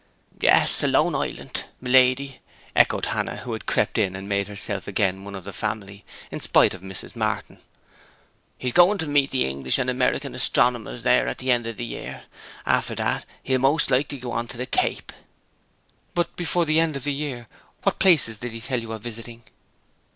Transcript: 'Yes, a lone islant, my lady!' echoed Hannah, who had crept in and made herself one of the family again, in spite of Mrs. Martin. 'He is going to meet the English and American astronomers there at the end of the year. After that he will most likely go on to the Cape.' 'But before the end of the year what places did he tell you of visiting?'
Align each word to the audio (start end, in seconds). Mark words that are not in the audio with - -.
'Yes, 0.39 0.81
a 0.81 0.87
lone 0.87 1.13
islant, 1.13 1.65
my 1.79 1.91
lady!' 1.91 2.39
echoed 2.75 3.05
Hannah, 3.05 3.35
who 3.37 3.53
had 3.53 3.67
crept 3.67 3.99
in 3.99 4.15
and 4.15 4.27
made 4.27 4.47
herself 4.47 4.87
one 4.87 5.35
of 5.35 5.43
the 5.43 5.53
family 5.53 5.93
again, 5.93 6.03
in 6.31 6.39
spite 6.39 6.73
of 6.73 6.81
Mrs. 6.81 7.15
Martin. 7.15 7.59
'He 8.57 8.69
is 8.69 8.73
going 8.73 8.97
to 8.97 9.05
meet 9.07 9.29
the 9.29 9.45
English 9.45 9.77
and 9.77 9.91
American 9.91 10.33
astronomers 10.33 11.03
there 11.03 11.27
at 11.27 11.37
the 11.37 11.51
end 11.51 11.67
of 11.67 11.77
the 11.77 11.85
year. 11.85 12.23
After 12.65 12.95
that 12.95 13.25
he 13.43 13.53
will 13.53 13.59
most 13.61 13.91
likely 13.91 14.17
go 14.17 14.31
on 14.31 14.47
to 14.47 14.57
the 14.57 14.65
Cape.' 14.65 15.13
'But 16.15 16.35
before 16.35 16.65
the 16.65 16.79
end 16.79 16.95
of 16.97 17.03
the 17.03 17.13
year 17.13 17.45
what 17.83 17.99
places 17.99 18.39
did 18.39 18.53
he 18.53 18.61
tell 18.61 18.79
you 18.81 18.91
of 18.93 19.03
visiting?' 19.03 19.43